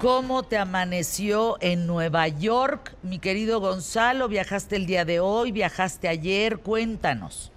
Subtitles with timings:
[0.00, 4.28] ¿Cómo te amaneció en Nueva York, mi querido Gonzalo?
[4.28, 5.50] ¿Viajaste el día de hoy?
[5.50, 6.58] ¿Viajaste ayer?
[6.58, 7.50] Cuéntanos.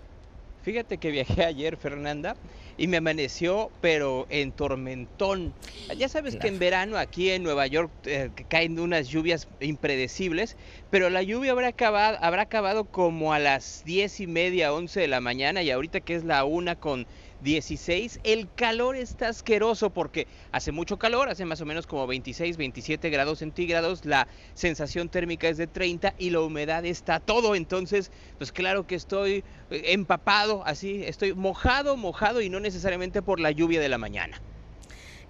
[0.64, 2.36] Fíjate que viajé ayer, Fernanda,
[2.80, 5.54] y me amaneció, pero en tormentón.
[5.96, 10.58] Ya sabes que en verano aquí en Nueva York eh, caen unas lluvias impredecibles,
[10.90, 15.08] pero la lluvia habrá acabado, habrá acabado como a las diez y media, once de
[15.08, 17.06] la mañana, y ahorita que es la una con
[17.42, 18.20] 16.
[18.24, 23.10] El calor está asqueroso porque hace mucho calor, hace más o menos como 26, 27
[23.10, 27.56] grados centígrados, la sensación térmica es de 30 y la humedad está todo.
[27.56, 33.40] Entonces, pues claro que estoy eh, empapado, así, estoy mojado, mojado y no necesariamente por
[33.40, 34.42] la lluvia de la mañana.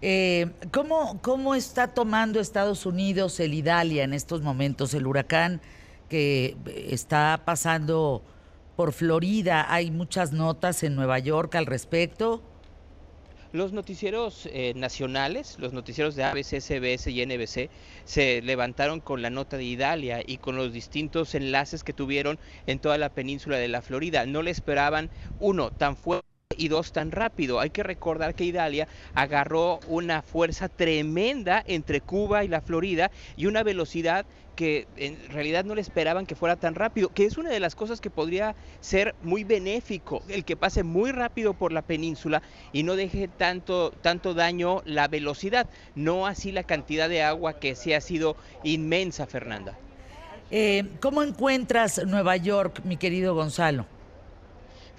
[0.03, 5.61] Eh, ¿cómo, ¿Cómo está tomando Estados Unidos el Idalia en estos momentos, el huracán
[6.09, 6.57] que
[6.89, 8.23] está pasando
[8.81, 9.71] por Florida.
[9.71, 12.41] Hay muchas notas en Nueva York al respecto.
[13.51, 17.69] Los noticieros eh, nacionales, los noticieros de ABC, CBS y NBC,
[18.05, 22.79] se levantaron con la nota de Idalia y con los distintos enlaces que tuvieron en
[22.79, 24.25] toda la península de la Florida.
[24.25, 27.59] No le esperaban, uno, tan fuerte y dos tan rápido.
[27.59, 33.45] Hay que recordar que Idalia agarró una fuerza tremenda entre Cuba y la Florida y
[33.45, 37.49] una velocidad que en realidad no le esperaban que fuera tan rápido, que es una
[37.49, 41.81] de las cosas que podría ser muy benéfico, el que pase muy rápido por la
[41.81, 47.59] península y no deje tanto, tanto daño la velocidad, no así la cantidad de agua
[47.59, 49.77] que sí ha sido inmensa, Fernanda.
[50.51, 53.85] Eh, ¿Cómo encuentras Nueva York, mi querido Gonzalo?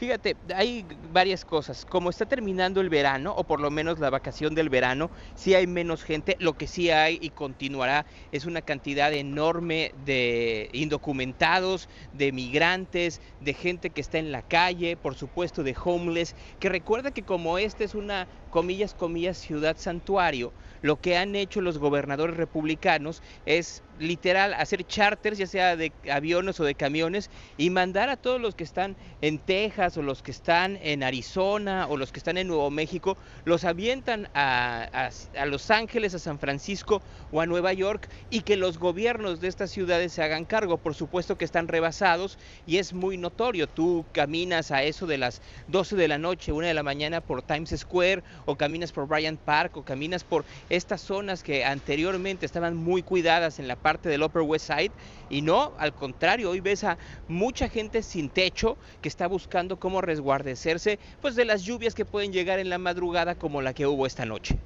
[0.02, 1.84] Fíjate, hay varias cosas.
[1.84, 5.68] Como está terminando el verano, o por lo menos la vacación del verano, sí hay
[5.68, 6.34] menos gente.
[6.40, 13.54] Lo que sí hay y continuará es una cantidad enorme de indocumentados, de migrantes, de
[13.54, 17.84] gente que está en la calle, por supuesto de homeless, que recuerda que como esta
[17.84, 20.52] es una, comillas, comillas, ciudad santuario,
[20.82, 26.58] lo que han hecho los gobernadores republicanos es literal hacer charters, ya sea de aviones
[26.58, 30.32] o de camiones, y mandar a todos los que están en Texas o los que
[30.32, 35.10] están en Arizona o los que están en Nuevo México, los avientan a,
[35.46, 39.70] Los Ángeles, a San Francisco o a Nueva York y que los gobiernos de estas
[39.70, 40.78] ciudades se hagan cargo.
[40.78, 43.68] Por supuesto que están rebasados y es muy notorio.
[43.68, 47.42] Tú caminas a eso de las 12 de la noche, 1 de la mañana por
[47.42, 52.76] Times Square o caminas por Bryant Park o caminas por estas zonas que anteriormente estaban
[52.76, 54.92] muy cuidadas en la parte del Upper West Side
[55.30, 56.98] y no, al contrario, hoy ves a
[57.28, 62.32] mucha gente sin techo que está buscando cómo resguardecerse pues de las lluvias que pueden
[62.32, 64.58] llegar en la madrugada como la que hubo esta noche.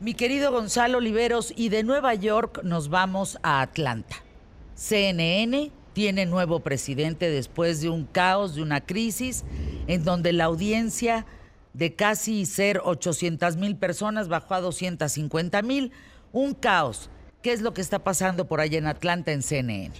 [0.00, 4.16] Mi querido Gonzalo Oliveros, y de Nueva York nos vamos a Atlanta.
[4.74, 9.44] CNN tiene nuevo presidente después de un caos, de una crisis,
[9.88, 11.26] en donde la audiencia
[11.72, 15.92] de casi ser 800 mil personas bajó a 250 mil.
[16.32, 17.10] Un caos.
[17.42, 19.92] ¿Qué es lo que está pasando por allá en Atlanta en CNN?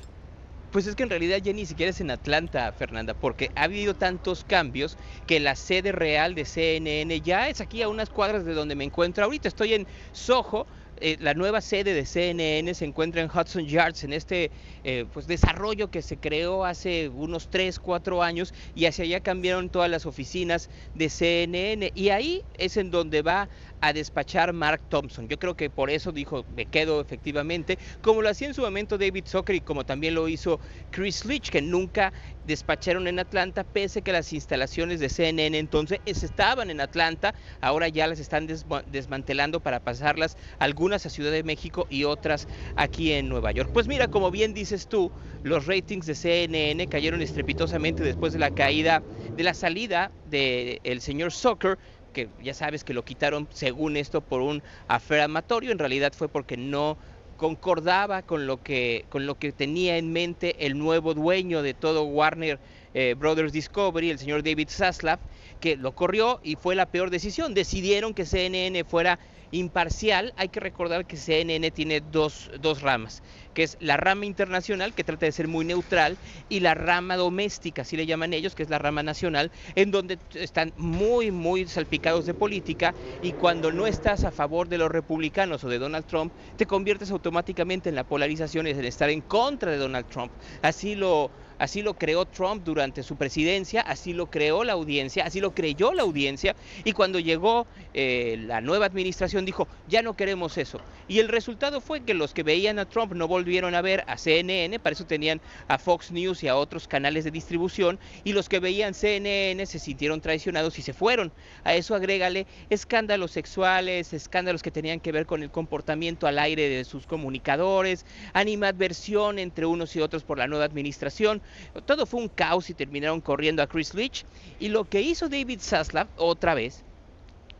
[0.72, 3.94] Pues es que en realidad ya ni siquiera es en Atlanta, Fernanda, porque ha habido
[3.94, 8.54] tantos cambios que la sede real de CNN ya es aquí a unas cuadras de
[8.54, 9.48] donde me encuentro ahorita.
[9.48, 10.68] Estoy en Soho,
[11.00, 14.52] eh, la nueva sede de CNN se encuentra en Hudson Yards, en este
[14.84, 19.70] eh, pues desarrollo que se creó hace unos 3, 4 años y hacia allá cambiaron
[19.70, 23.48] todas las oficinas de CNN y ahí es en donde va
[23.80, 25.28] a despachar Mark Thompson.
[25.28, 28.98] Yo creo que por eso dijo, me quedo efectivamente, como lo hacía en su momento
[28.98, 30.60] David Zucker y como también lo hizo
[30.90, 36.70] Chris Leach, que nunca despacharon en Atlanta, pese que las instalaciones de CNN entonces estaban
[36.70, 38.46] en Atlanta, ahora ya las están
[38.86, 43.70] desmantelando para pasarlas algunas a Ciudad de México y otras aquí en Nueva York.
[43.72, 48.50] Pues mira, como bien dices tú, los ratings de CNN cayeron estrepitosamente después de la
[48.50, 49.04] caída,
[49.36, 51.78] de la salida del señor Zucker,
[52.10, 56.28] que ya sabes que lo quitaron según esto por un afer amatorio, en realidad fue
[56.28, 56.98] porque no
[57.36, 62.04] concordaba con lo que con lo que tenía en mente el nuevo dueño de todo
[62.04, 62.60] Warner
[62.94, 65.18] eh, Brothers Discovery, el señor David Zaslav,
[65.60, 67.54] que lo corrió y fue la peor decisión.
[67.54, 69.18] Decidieron que CNN fuera
[69.52, 73.22] imparcial, hay que recordar que CNN tiene dos, dos, ramas,
[73.54, 76.16] que es la rama internacional, que trata de ser muy neutral,
[76.48, 80.18] y la rama doméstica, así le llaman ellos, que es la rama nacional, en donde
[80.34, 85.64] están muy, muy salpicados de política, y cuando no estás a favor de los republicanos
[85.64, 89.70] o de Donald Trump, te conviertes automáticamente en la polarización, es el estar en contra
[89.72, 90.32] de Donald Trump.
[90.62, 95.40] Así lo así lo creó Trump durante su presidencia, así lo creó la audiencia, así
[95.40, 100.58] lo creyó la audiencia, y cuando llegó eh, la nueva administración dijo, ya no queremos
[100.58, 100.80] eso.
[101.06, 104.16] Y el resultado fue que los que veían a Trump no volvieron a ver a
[104.16, 108.48] CNN, para eso tenían a Fox News y a otros canales de distribución, y los
[108.48, 111.30] que veían CNN se sintieron traicionados y se fueron.
[111.64, 116.68] A eso agrégale escándalos sexuales, escándalos que tenían que ver con el comportamiento al aire
[116.68, 121.42] de sus comunicadores, animadversión entre unos y otros por la nueva administración.
[121.86, 124.24] Todo fue un caos y terminaron corriendo a Chris Leach.
[124.58, 126.84] Y lo que hizo David Zaslav otra vez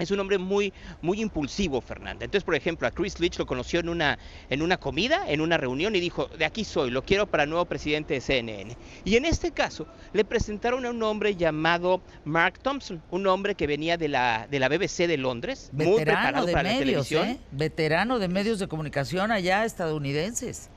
[0.01, 0.73] es un hombre muy,
[1.03, 2.25] muy impulsivo, Fernanda.
[2.25, 5.59] Entonces, por ejemplo, a Chris Leach lo conoció en una, en una comida, en una
[5.59, 8.77] reunión, y dijo, de aquí soy, lo quiero para nuevo presidente de CNN.
[9.05, 13.67] Y en este caso, le presentaron a un hombre llamado Mark Thompson, un hombre que
[13.67, 17.29] venía de la, de la BBC de Londres, muy preparado para la televisión.
[17.29, 17.39] ¿eh?
[17.53, 20.71] Veterano de medios de comunicación allá estadounidenses.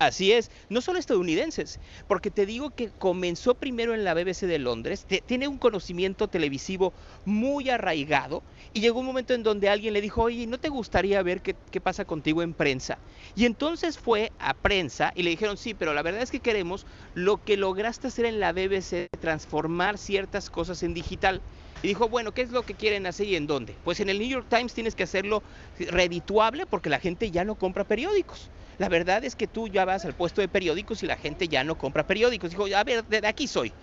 [0.00, 4.58] Así es, no solo estadounidenses, porque te digo que comenzó primero en la BBC de
[4.58, 6.94] Londres, tiene un conocimiento televisivo
[7.26, 8.42] muy arraigado
[8.72, 11.54] y llegó un momento en donde alguien le dijo, oye, ¿no te gustaría ver qué,
[11.70, 12.96] qué pasa contigo en prensa?
[13.34, 16.86] Y entonces fue a prensa y le dijeron, sí, pero la verdad es que queremos
[17.12, 21.42] lo que lograste hacer en la BBC, transformar ciertas cosas en digital.
[21.82, 23.74] Y dijo, bueno, ¿qué es lo que quieren hacer y en dónde?
[23.84, 25.42] Pues en el New York Times tienes que hacerlo
[25.78, 28.50] redituable porque la gente ya no compra periódicos.
[28.80, 31.62] La verdad es que tú ya vas al puesto de periódicos y la gente ya
[31.64, 32.48] no compra periódicos.
[32.48, 33.74] Dijo, a ver, de aquí soy.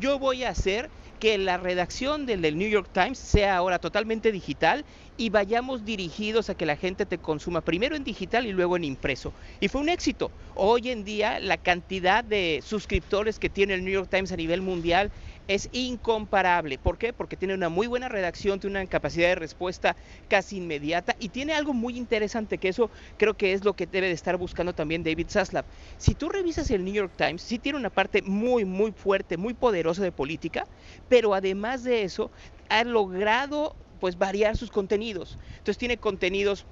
[0.00, 0.88] Yo voy a hacer
[1.18, 4.86] que la redacción del, New York Times sea ahora totalmente digital
[5.18, 8.84] y vayamos dirigidos a que la gente te consuma primero en digital y luego en
[8.84, 9.34] impreso.
[9.60, 10.30] Y fue un éxito.
[10.54, 14.62] Hoy en día la cantidad de suscriptores que tiene el New York Times a nivel
[14.62, 15.10] mundial
[15.46, 16.78] es incomparable.
[16.78, 17.12] ¿Por qué?
[17.12, 19.96] Porque tiene una muy buena redacción, tiene una capacidad de respuesta
[20.28, 24.08] casi inmediata y tiene algo muy interesante que eso creo que es lo que debe
[24.08, 25.66] de estar buscando también David Zaslav.
[25.96, 29.54] Si tú revisas el New York Times, sí tiene una parte muy, muy fuerte, muy
[29.54, 30.64] poderosa de política,
[31.08, 32.32] pero además de eso
[32.68, 35.38] ha logrado pues variar sus contenidos.
[35.58, 36.66] Entonces tiene contenidos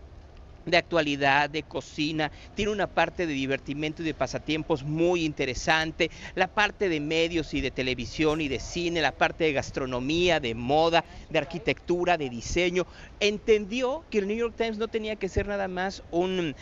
[0.64, 6.48] de actualidad, de cocina, tiene una parte de divertimento y de pasatiempos muy interesante, la
[6.48, 11.04] parte de medios y de televisión y de cine, la parte de gastronomía, de moda,
[11.30, 12.86] de arquitectura, de diseño.
[13.20, 16.54] Entendió que el New York Times no tenía que ser nada más un,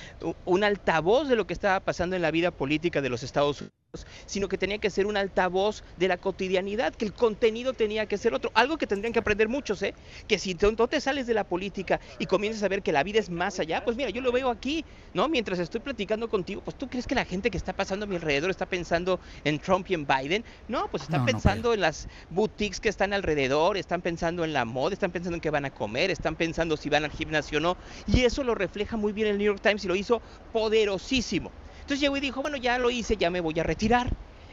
[0.44, 3.82] un altavoz de lo que estaba pasando en la vida política de los Estados Unidos
[4.26, 8.16] sino que tenía que ser un altavoz de la cotidianidad, que el contenido tenía que
[8.16, 8.50] ser otro.
[8.54, 9.94] Algo que tendrían que aprender muchos, ¿eh?
[10.26, 13.18] Que si tú te sales de la política y comienzas a ver que la vida
[13.18, 15.28] es más allá, pues mira, yo lo veo aquí, ¿no?
[15.28, 18.16] Mientras estoy platicando contigo, pues tú crees que la gente que está pasando a mi
[18.16, 20.44] alrededor está pensando en Trump y en Biden?
[20.68, 24.94] No, pues están pensando en las boutiques que están alrededor, están pensando en la moda,
[24.94, 27.76] están pensando en qué van a comer, están pensando si van al gimnasio o no.
[28.06, 30.22] Y eso lo refleja muy bien el New York Times y lo hizo
[30.52, 31.50] poderosísimo.
[31.80, 34.08] Entonces llegó y dijo, bueno, ya lo hice, ya me voy a retirar.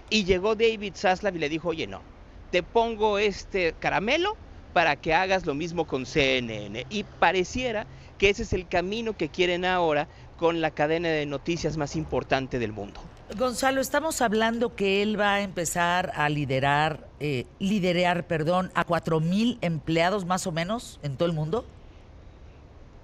[0.09, 2.03] Y llegó David Zaslav y le dijo, oye, no,
[2.50, 4.35] te pongo este caramelo
[4.74, 6.85] para que hagas lo mismo con CNN.
[6.89, 7.85] Y pareciera
[8.19, 10.07] que ese es el camino que quieren ahora
[10.38, 13.01] con la cadena de noticias más importante del mundo.
[13.38, 19.19] Gonzalo, estamos hablando que él va a empezar a liderar, eh, liderear, perdón, a cuatro
[19.19, 21.66] mil empleados más o menos en todo el mundo.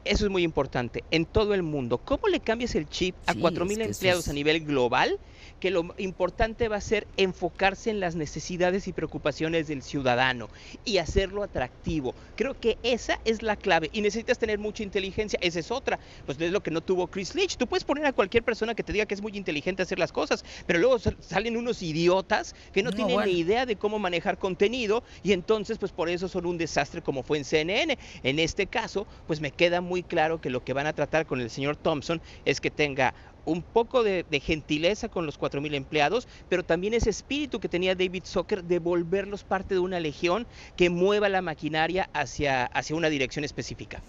[0.04, 1.04] Eso es muy importante.
[1.10, 5.18] En todo el mundo, ¿cómo le cambias el chip a 4.000 empleados a nivel global?
[5.60, 10.50] Que lo importante va a ser enfocarse en las necesidades y preocupaciones del ciudadano
[10.84, 12.14] y hacerlo atractivo.
[12.36, 15.40] Creo que esa es la clave y necesitas tener mucha inteligencia.
[15.42, 16.00] Esa es otra.
[16.26, 17.58] Pues es lo que no tuvo Chris Leach.
[17.58, 20.12] Tú puedes poner a cualquier persona que te diga que es muy inteligente hacer las
[20.12, 25.04] cosas, pero luego salen unos idiotas que no, tienen ni idea de cómo manejar contenido
[25.24, 27.98] y entonces pues por eso son un desastre como fue en CNN.
[28.22, 31.26] En este caso, pues me queda muy muy claro que lo que van a tratar
[31.26, 33.14] con el señor Thompson es que tenga
[33.46, 38.24] un poco de, gentileza con los 4.000 empleados, pero también ese espíritu que tenía David
[38.26, 43.46] Zucker de volverlos parte de una legión que mueva la maquinaria hacia, hacia una dirección
[43.46, 44.02] específica.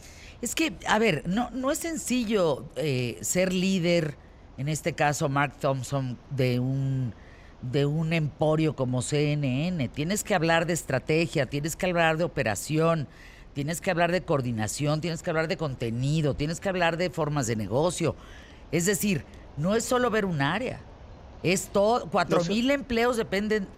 [0.42, 4.16] Es que, a ver, no, no es sencillo eh, ser líder,
[4.58, 7.14] en este caso Mark Thompson, de un
[7.62, 9.88] de un emporio como CNN.
[9.88, 13.08] Tienes que hablar de estrategia, tienes que hablar de operación,
[13.54, 17.46] tienes que hablar de coordinación, tienes que hablar de contenido, tienes que hablar de formas
[17.46, 18.14] de negocio.
[18.72, 19.24] Es decir,
[19.56, 20.80] no es solo ver un área,
[21.42, 23.68] es todo, cuatro mil empleos dependen,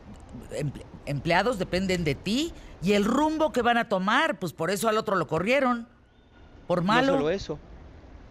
[1.06, 2.52] empleados dependen de ti
[2.82, 5.86] y el rumbo que van a tomar, pues por eso al otro lo corrieron,
[6.66, 7.12] por malo.
[7.12, 7.58] No solo eso,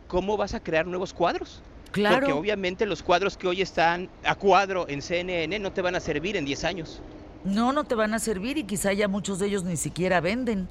[0.08, 1.62] ¿cómo vas a crear nuevos cuadros?
[1.92, 2.18] Claro.
[2.18, 6.00] Porque obviamente los cuadros que hoy están a cuadro en CNN no te van a
[6.00, 7.02] servir en 10 años.
[7.44, 10.68] No, no te van a servir y quizá ya muchos de ellos ni siquiera venden.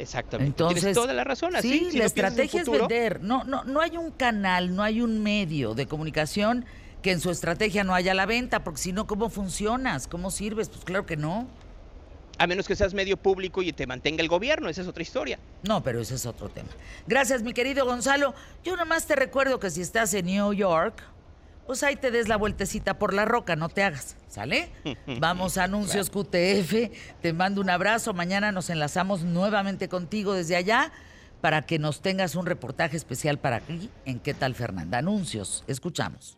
[0.00, 0.50] Exactamente.
[0.50, 1.54] Entonces, Tienes toda la razón.
[1.56, 3.22] Así, sí, la estrategia es vender.
[3.22, 6.64] No, no, no hay un canal, no hay un medio de comunicación
[7.02, 10.06] que en su estrategia no haya la venta, porque si no, ¿cómo funcionas?
[10.06, 10.68] ¿Cómo sirves?
[10.68, 11.46] Pues claro que no.
[12.38, 15.38] A menos que seas medio público y te mantenga el gobierno, esa es otra historia.
[15.62, 16.70] No, pero ese es otro tema.
[17.06, 18.34] Gracias, mi querido Gonzalo.
[18.64, 21.02] Yo nomás te recuerdo que si estás en New York,
[21.70, 24.72] pues ahí te des la vueltecita por la roca, no te hagas, ¿sale?
[25.20, 30.90] Vamos a anuncios QTF, te mando un abrazo, mañana nos enlazamos nuevamente contigo desde allá
[31.40, 34.98] para que nos tengas un reportaje especial para aquí en ¿Qué tal Fernanda?
[34.98, 36.36] Anuncios, escuchamos.